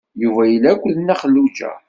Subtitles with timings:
[0.21, 1.71] Yuba yella akked Nna Xelluǧa.